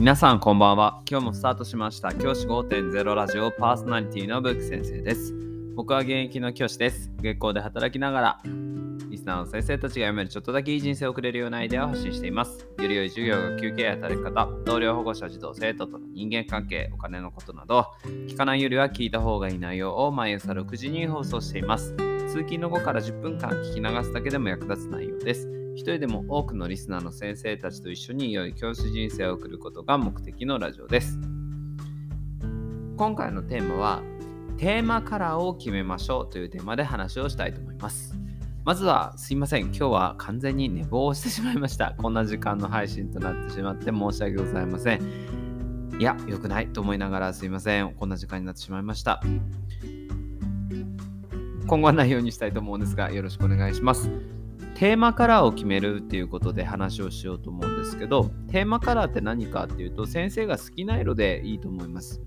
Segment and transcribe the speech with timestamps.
[0.00, 1.02] 皆さんこんばんは。
[1.10, 2.14] 今日もスタートしました。
[2.14, 5.34] 教師5.0ラジオパーソナリティのブック先生です。
[5.76, 7.12] 僕は現役の教師です。
[7.20, 8.40] 月光で働きながら、
[9.10, 12.66] リスナーの先生たちが読めるちょっとだけいい人生を送れるようなアイデアを発信しています。
[12.78, 17.88] より良い授業が休憩や働き方、同僚保護者、児童、生徒との人間関係、お金のことなど、
[18.26, 21.94] 聞かないよりは聞いた方がいい内容を毎朝6時に放送しています。
[22.26, 25.59] 通勤の後から10分間聞き流すだけでも役立つ内容です。
[25.74, 31.18] 一人でも多くのリスナーの先生たちと一緒に良い教師人生を送ることが目的のラジオです。
[32.96, 34.02] 今回のテーマは
[34.58, 38.14] テーマカラーを決めましょうというテーマで話をしたいと思います。
[38.64, 41.94] まずはすいません、今日は完全に寝坊してしまいました。
[41.96, 45.00] こんな時間の配信となってしまって申し訳ございません。
[45.98, 47.94] いや、良くないと思いながらすいません。
[47.94, 49.22] こんな時間になってしまいました。
[51.66, 54.10] 今後はないようにしたいと思うんですが、よろしくお願いします。
[54.80, 62.22] テーマカラーを決めるっていうことで話をしようと思うんですけど、テーマカラーって何かっていうと、先生が好きな色でいいと思います。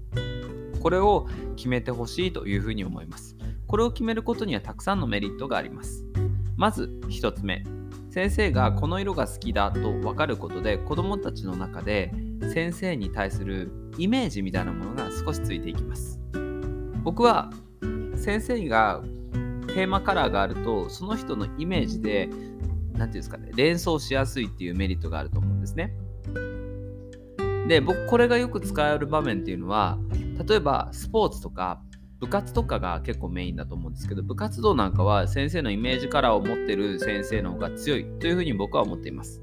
[0.80, 3.36] これを決めてほしいというふうに思います。
[3.66, 6.06] これを決めることにはたくさんのメリットがあります。
[6.56, 7.64] まず1つ目、
[8.12, 12.12] 先生がこの色が好きだと分かることで、子どもたちの中で
[12.54, 16.20] 先生に対するイメージみたいなものが少しついていきます。
[17.04, 17.50] 僕は
[18.16, 19.02] 先生が
[19.74, 22.44] テーマカラーがあるとその人のイメージで何て
[22.98, 25.94] 言うんですかね連想しやすいっていうメリットがあると思うんですね。
[27.68, 29.98] で僕これがよく使える場面っていうのは
[30.48, 31.82] 例えばスポーツとか
[32.20, 39.42] 部活とかが結構メインだと思うんですけど部活動なんかは先生のイメージカラーを持ってる先生の方が強いというふうに僕は思っています。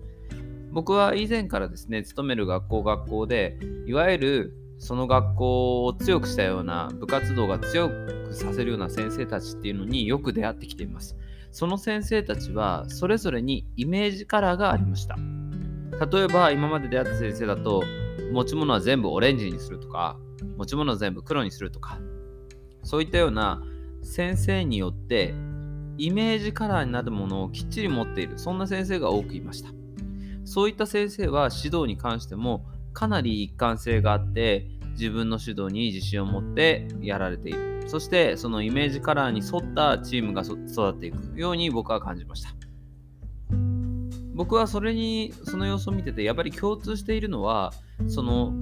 [0.73, 11.17] 僕は以前からですね勤める学校学校でいわゆるその学校を強くしたような部活動が強くさせるような先生たちっていうのによく出会ってきています。
[11.53, 15.17] その先生たちはそれぞれにイメージカラーがありました。
[16.07, 17.83] 例えば今まで出会った先生だと
[18.33, 20.17] 持ち物は全部オレンジにするとか
[20.57, 21.99] 持ち物は全部黒にするとか
[22.85, 23.63] そういったような
[24.03, 25.35] 先生によって
[25.99, 29.71] イメージカラーになるものをきっちり持っているそんな先生が多くいました。
[30.45, 34.67] そういった先生は指導に関してもかなり一貫性があって
[35.01, 37.85] 自分の指導に自信を持ってやられている。
[37.87, 42.51] そしてそのイメージカラーに沿ったチームが育っていくように僕は感じました。
[44.35, 47.73] 僕はそれにその様子を見ててやっぱり共通しているのは
[48.09, 48.53] その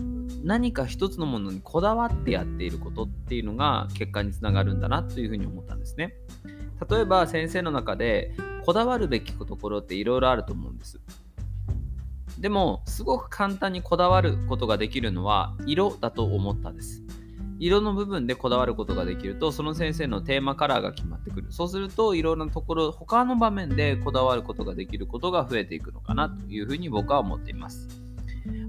[0.42, 6.14] 何か一つのものにこだわってやっていることっていうのが結果につながるんだなというふうに思ったんですね。
[6.88, 8.34] 例えば先生の中で
[8.64, 11.00] こだわるべきところっていろいろあると思うんです。
[12.38, 17.02] でも、すごく簡単にこだわることができるのは色だと思ったです。
[17.60, 21.48] 色の部分でこだわることができると、その先生のテーマカラーが決まってくる。
[21.50, 27.88] そうすると、いろんなところ、他の場面でこだわることができることが増えていくのかなというふうに僕は思っています。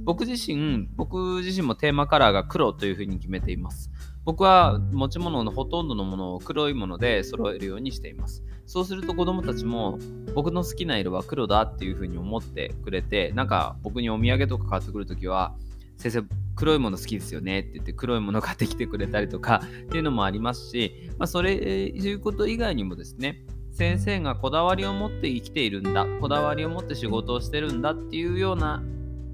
[0.04, 3.92] 僕自身、僕自身もテーマカラーが黒というふうに決めています。
[4.30, 8.44] 僕は持ち物のほとんどのものを黒いもので揃えるようにしています。
[8.68, 9.98] そうすると子供たちも
[10.36, 15.56] 僕の好きな色は黒だっていうふうに思ってくれて、なんか僕にお土産とか買ってくるときは、
[15.98, 16.24] 先生、
[16.56, 28.84] 黒いもの好きですよねって言って黒いもの買ってきてくれたりとかっていうのもありますし、まあ、それいうこと以外にもですね、先生がこだわりを持って生きているんだ、こだわりを持って仕事をしてるんだっていうような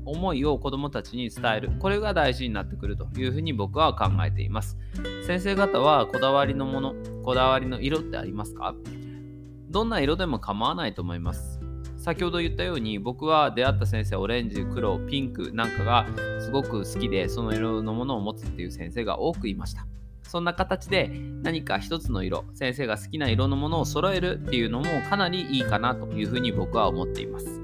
[0.05, 1.71] 思いを子どもたちに伝える。
[1.79, 4.77] これが大事になってくるというふうに僕は考えています。
[5.25, 6.93] 先生方はこだわりのもの、
[7.23, 8.75] こだわりの色ってありますか？
[9.69, 11.59] どんな色でも構わないと思います。
[11.97, 16.05] 先ほど言ったように僕は出会った先生オレンジ、黒、ピンクなんかが
[16.39, 19.87] すごく好きでその色のものを持つっていう先生が多くいました。
[20.21, 21.09] そんな形で
[21.41, 27.61] 何か一つの色、先生が好きな色のものを揃えるっていうのもかなりいいかなというふうに僕は思っています。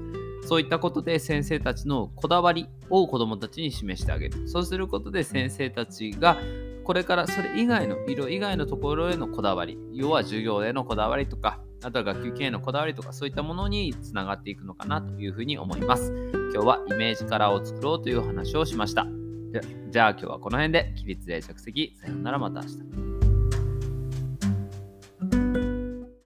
[0.52, 4.46] そういったことで先生たちのこだわりを子どもたちに示してあげる。
[4.46, 6.36] そうすることで先生たちが
[6.84, 16.12] これからそれ以外の色以外のところへのこだわり、要は授業へのこだわりとか、あとは学級経営のこだわりとかそういったものにつながっていくのかなというふうに思います。
[16.52, 19.06] 今日はイメージカラーを作ろうという話をしました。
[19.88, 21.94] じゃあ今日はこの辺で起立で着席。
[21.96, 23.11] さようならまた明日。